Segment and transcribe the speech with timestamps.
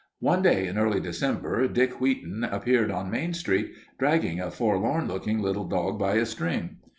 [0.19, 5.43] One day in early December Dick Wheaton appeared on Main Street, dragging a forlorn looking
[5.43, 6.77] little dog by a string.